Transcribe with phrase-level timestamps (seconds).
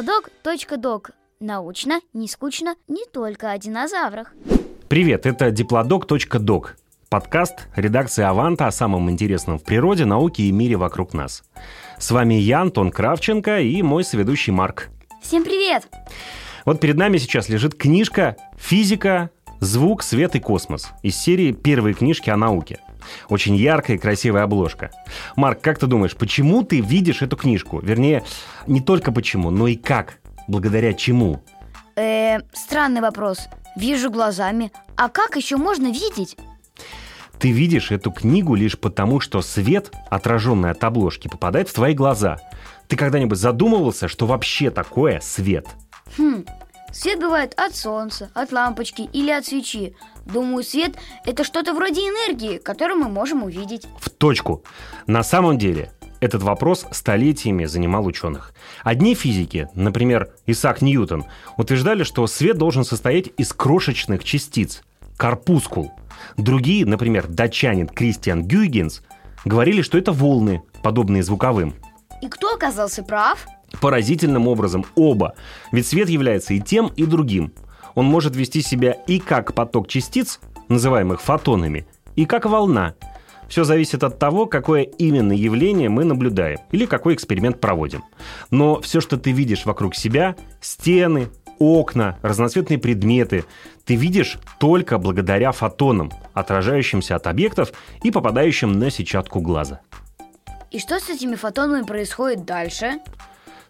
[0.00, 1.10] Диплодок.док.
[1.40, 4.32] Научно, не скучно, не только о динозаврах.
[4.88, 6.76] Привет, это диплодок.док.
[7.10, 11.42] Подкаст редакции «Аванта» о самом интересном в природе, науке и мире вокруг нас.
[11.98, 14.88] С вами я, Антон Кравченко, и мой соведущий Марк.
[15.20, 15.86] Всем привет!
[16.64, 19.28] Вот перед нами сейчас лежит книжка «Физика.
[19.60, 22.80] Звук, свет и космос» из серии «Первые книжки о науке».
[23.28, 24.90] Очень яркая и красивая обложка.
[25.36, 27.80] Марк, как ты думаешь, почему ты видишь эту книжку?
[27.80, 28.24] Вернее,
[28.66, 30.18] не только почему, но и как?
[30.48, 31.42] Благодаря чему?
[31.96, 33.48] Э, странный вопрос.
[33.76, 34.72] Вижу глазами.
[34.96, 36.36] А как еще можно видеть?
[37.38, 42.38] Ты видишь эту книгу лишь потому, что свет, отраженный от обложки, попадает в твои глаза.
[42.86, 45.66] Ты когда-нибудь задумывался, что вообще такое свет?
[46.18, 46.44] Хм,
[46.92, 49.94] свет бывает от солнца, от лампочки или от свечи.
[50.26, 53.86] Думаю, свет– это что-то вроде энергии, которую мы можем увидеть.
[53.98, 54.62] В точку.
[55.06, 58.52] На самом деле, этот вопрос столетиями занимал ученых.
[58.84, 61.24] Одни физики, например, Исаак Ньютон,
[61.56, 64.82] утверждали, что свет должен состоять из крошечных частиц–
[65.20, 65.92] корпускул.
[66.38, 69.02] Другие, например, датчанин Кристиан Гюйгенс,
[69.44, 71.74] говорили, что это волны, подобные звуковым.
[72.22, 73.46] И кто оказался прав?
[73.80, 75.34] Поразительным образом оба.
[75.72, 77.52] Ведь свет является и тем, и другим.
[77.94, 82.94] Он может вести себя и как поток частиц, называемых фотонами, и как волна.
[83.48, 88.04] Все зависит от того, какое именно явление мы наблюдаем или какой эксперимент проводим.
[88.50, 93.44] Но все, что ты видишь вокруг себя, стены, окна, разноцветные предметы,
[93.84, 97.72] ты видишь только благодаря фотонам, отражающимся от объектов
[98.04, 99.80] и попадающим на сетчатку глаза.
[100.70, 103.00] И что с этими фотонами происходит дальше?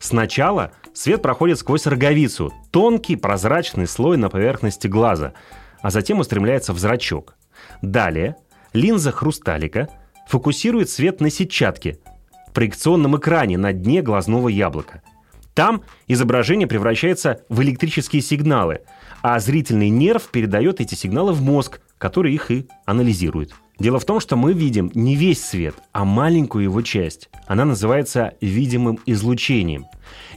[0.00, 5.34] Сначала свет проходит сквозь роговицу, тонкий прозрачный слой на поверхности глаза,
[5.82, 7.36] а затем устремляется в зрачок.
[7.82, 8.36] Далее
[8.72, 9.88] линза хрусталика
[10.26, 11.98] фокусирует свет на сетчатке,
[12.54, 15.02] проекционном экране на дне глазного яблока.
[15.54, 18.80] Там изображение превращается в электрические сигналы,
[19.22, 23.54] а зрительный нерв передает эти сигналы в мозг, который их и анализирует.
[23.78, 27.30] Дело в том, что мы видим не весь свет, а маленькую его часть.
[27.46, 29.86] Она называется видимым излучением.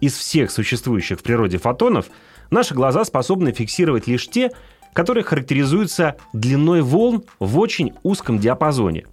[0.00, 2.06] Из всех существующих в природе фотонов
[2.50, 4.50] наши глаза способны фиксировать лишь те,
[4.92, 9.06] которые характеризуются длиной волн в очень узком диапазоне.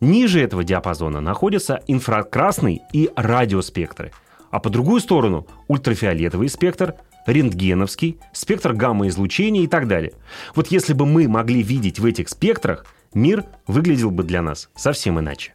[0.00, 4.12] Ниже этого диапазона находятся инфракрасный и радиоспектры,
[4.50, 6.94] а по другую сторону ультрафиолетовый спектр,
[7.28, 10.14] рентгеновский, спектр гамма-излучения и так далее.
[10.56, 12.84] Вот если бы мы могли видеть в этих спектрах–
[13.14, 15.54] мир выглядел бы для нас совсем иначе.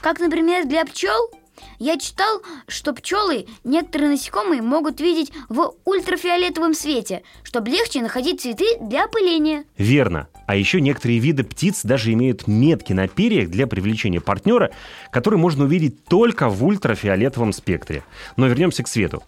[0.00, 1.30] Как, например, для пчел?
[1.78, 8.64] Я читал, что пчелы некоторые насекомые могут видеть в ультрафиолетовом свете, чтобы легче находить цветы
[8.80, 9.64] для опыления.
[9.76, 10.28] Верно.
[10.46, 14.70] А еще некоторые виды птиц даже имеют метки на перьях для привлечения партнера,
[15.10, 18.02] которые можно увидеть только в ультрафиолетовом спектре.
[18.36, 19.22] Но вернемся к свету.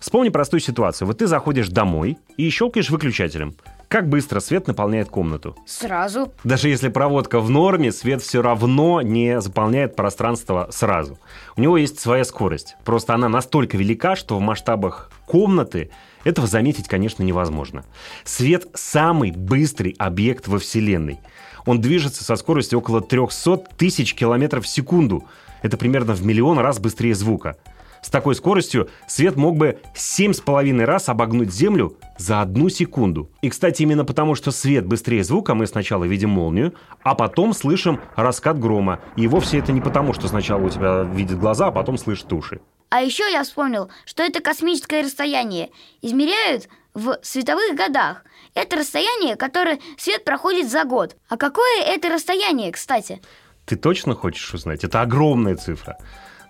[0.00, 1.06] Вспомни простую ситуацию.
[1.06, 3.54] Вот ты заходишь домой и щелкаешь выключателем.
[3.94, 5.56] Как быстро свет наполняет комнату?
[5.66, 6.32] Сразу.
[6.42, 11.16] Даже если проводка в норме, свет все равно не заполняет пространство сразу.
[11.56, 12.76] У него есть своя скорость.
[12.84, 15.92] Просто она настолько велика, что в масштабах комнаты
[16.24, 17.84] этого заметить, конечно, невозможно.
[18.24, 21.20] Свет– самый быстрый объект во Вселенной.
[21.64, 25.22] Он движется со скоростью около 300 тысяч километров в секунду.
[25.62, 27.58] Это примерно в миллион раз быстрее звука.
[28.04, 33.30] С такой скоростью свет мог бы 7,5 раз обогнуть Землю за одну секунду.
[33.40, 38.02] И, кстати, именно потому, что свет быстрее звука, мы сначала видим молнию, а потом слышим
[38.14, 39.00] раскат грома.
[39.16, 42.60] И вовсе это не потому, что сначала у тебя видят глаза, а потом слышат уши.
[42.90, 45.70] А еще я вспомнил, что это космическое расстояние.
[46.02, 48.22] Измеряют в световых годах.
[48.52, 51.16] Это расстояние, которое свет проходит за год.
[51.30, 53.22] А какое это расстояние, кстати?
[53.64, 54.84] Ты точно хочешь узнать?
[54.84, 55.96] Это огромная цифра.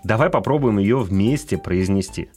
[0.04, 2.28] Давай попробуем ее вместе произнести.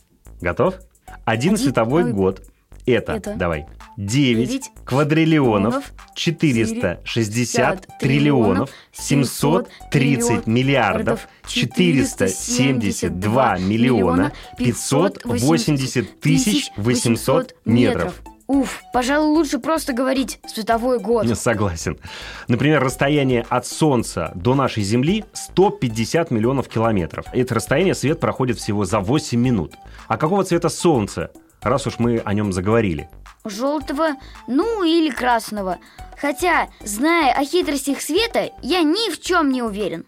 [0.42, 0.80] Готов?
[1.26, 2.14] Один, Один световой ой.
[2.14, 2.42] год.
[2.86, 3.66] Это, это, давай,
[3.98, 18.22] 9, 9 квадриллионов, 460 триллионов, 730 миллиардов, 472 миллиона, 580 тысяч 800 метров.
[18.48, 21.26] Уф, пожалуй, лучше просто говорить «световой год».
[21.26, 22.00] Не согласен.
[22.48, 27.26] Например, расстояние от Солнца до нашей Земли 150 миллионов километров.
[27.34, 29.74] Это расстояние свет проходит всего за 8 минут.
[30.08, 33.10] А какого цвета Солнце, раз уж мы о нем заговорили?
[33.44, 34.12] Желтого,
[34.48, 35.78] ну или красного.
[36.20, 40.06] Хотя, зная о хитростях света, я ни в чем не уверен.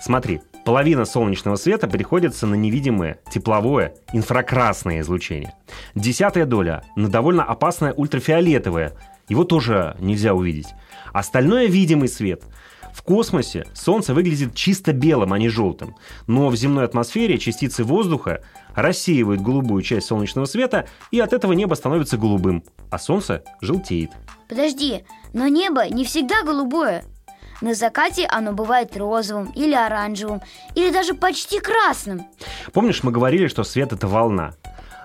[0.00, 5.54] Смотри, Половина солнечного света приходится на невидимое, тепловое, инфракрасное излучение.
[5.94, 8.94] Десятая доля на довольно опасное ультрафиолетовое.
[9.28, 10.68] Его тоже нельзя увидеть.
[11.12, 12.44] Остальное видимый свет.
[12.94, 15.96] В космосе Солнце выглядит чисто белым, а не желтым.
[16.26, 18.40] Но в земной атмосфере частицы воздуха
[18.74, 24.12] рассеивают голубую часть солнечного света, и от этого небо становится голубым, а Солнце желтеет.
[24.48, 27.04] Подожди, но небо не всегда голубое.
[27.64, 30.42] На закате оно бывает розовым или оранжевым,
[30.74, 32.26] или даже почти красным.
[32.74, 34.52] Помнишь, мы говорили, что свет— это волна.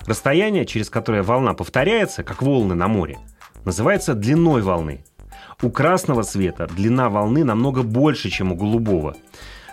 [0.05, 3.17] Расстояние, через которое волна повторяется, как волны на море,
[3.63, 5.05] называется длиной волны.
[5.61, 9.15] У красного света длина волны намного больше, чем у голубого.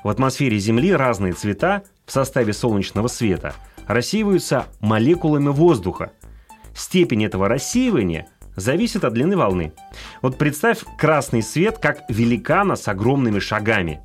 [0.04, 3.54] В атмосфере Земли разные цвета в составе солнечного света
[3.88, 6.12] рассеиваются молекулами воздуха.
[6.72, 9.72] Степень этого рассеивания зависит от длины волны.
[10.22, 14.00] Вот представь красный свет как великана с огромными шагами.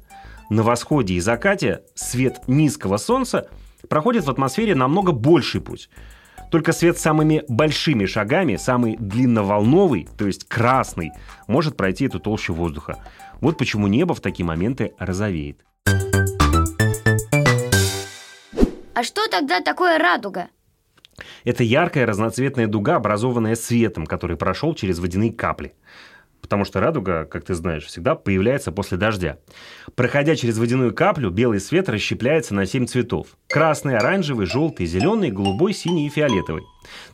[0.50, 3.50] На восходе и закате свет низкого солнца
[3.90, 5.90] проходит в атмосфере намного больший путь.
[6.52, 11.12] Только свет самыми большими шагами, самый длинноволновый, то есть красный,
[11.48, 12.98] может пройти эту толщу воздуха.
[13.40, 15.62] Вот почему небо в такие моменты розовеет.
[18.94, 20.50] А что тогда такое радуга?
[21.44, 25.74] Это яркая разноцветная дуга, образованная светом, который прошел через водяные капли.
[26.42, 29.38] Потому что радуга, как ты знаешь, всегда появляется после дождя.
[29.96, 33.28] Проходя через водяную каплю, белый свет расщепляется на семь цветов.
[33.48, 36.64] Красный, оранжевый, желтый, зеленый, голубой, синий и фиолетовый.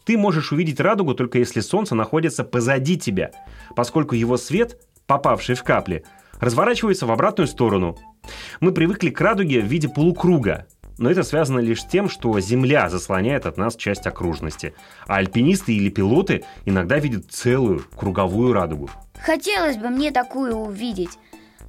[0.06, 3.32] Ты можешь увидеть радугу только если солнце находится позади тебя,
[3.76, 6.04] поскольку его свет, попавший в капли,
[6.40, 7.98] разворачивается в обратную сторону.
[8.60, 12.90] Мы привыкли к радуге в виде полукруга, но это связано лишь с тем, что Земля
[12.90, 14.74] заслоняет от нас часть окружности,
[15.08, 18.90] а альпинисты или пилоты иногда видят целую круговую радугу.
[19.22, 21.20] Хотелось бы мне такую увидеть,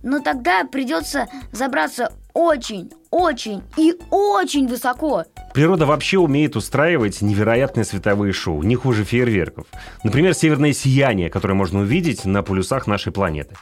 [0.02, 5.25] но тогда придется забраться очень, очень и очень высоко.
[5.54, 9.66] Природа вообще умеет устраивать невероятные световые шоу, не хуже фейерверков.
[10.04, 13.56] Например, северное сияние, которое можно увидеть на полюсах нашей планеты.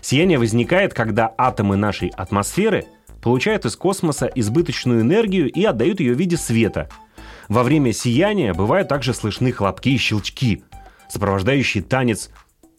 [0.00, 2.86] Сияние возникает, когда атомы нашей атмосферы–
[3.22, 6.88] получают из космоса избыточную энергию и отдают ее в виде света.
[7.48, 10.62] Во время сияния бывают также слышны хлопки и щелчки,
[11.08, 12.30] сопровождающие танец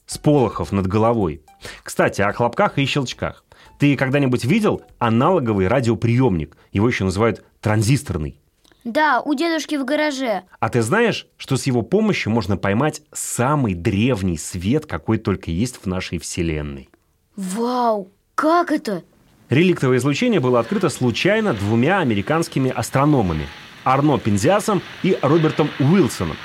[0.06, 1.42] сполохов над головой.
[1.84, 3.46] Кстати, о хлопках и щелчках.
[3.80, 6.56] Ты когда-нибудь видел аналоговый радиоприемник?
[6.72, 8.40] Его еще называют транзисторный.
[8.84, 10.44] Да, у дедушки в гараже.
[10.60, 15.78] А ты знаешь, что с его помощью можно поймать самый древний свет, какой только есть
[15.84, 16.90] в нашей Вселенной?
[17.36, 18.12] Вау!
[18.36, 19.04] Как это?
[19.52, 23.48] Реликтовое излучение было открыто случайно двумя американскими астрономами–
[23.84, 26.38] Арно Пензиасом и Робертом Уилсоном.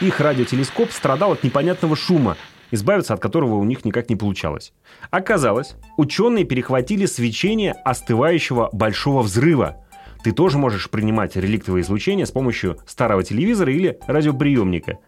[0.00, 2.36] Их радиотелескоп страдал от непонятного шума,
[2.72, 4.72] избавиться от которого у них никак не получалось.
[5.12, 9.76] Оказалось, ученые перехватили свечение остывающего большого взрыва.
[10.24, 14.98] Ты тоже можешь принимать реликтовое излучение с помощью старого телевизора или радиоприемника.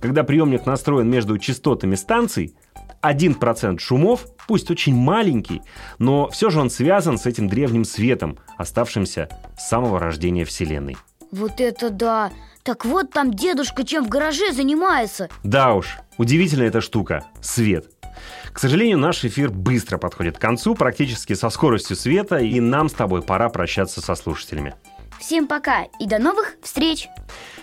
[0.00, 2.54] Когда приемник настроен между частотами станций–
[3.02, 5.62] 1% шумов, пусть очень маленький,
[5.98, 9.28] но все же он связан с этим древним светом, оставшимся
[9.58, 10.96] с самого рождения Вселенной.
[11.30, 12.30] Вот это да!
[12.62, 15.28] Так вот там дедушка чем в гараже занимается.
[15.42, 17.86] Да уж, удивительная эта штука– свет.
[18.52, 22.92] К сожалению, наш эфир быстро подходит к концу, практически со скоростью света, и нам с
[22.92, 24.74] тобой пора прощаться со слушателями.
[25.18, 27.08] Всем пока и до новых встреч!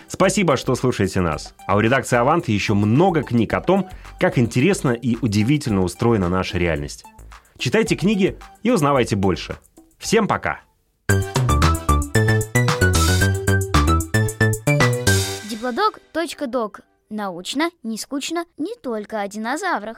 [0.08, 1.54] Спасибо, что слушаете нас.
[1.66, 3.88] А у редакции «Авант» еще много книг о том,
[4.20, 7.04] как интересно и удивительно устроена наша реальность.
[7.58, 9.56] Читайте книги и узнавайте больше.
[9.98, 10.60] Всем пока!
[15.50, 16.80] Диплодок.док.
[17.08, 19.94] Научно, не скучно, не только о динозаврах.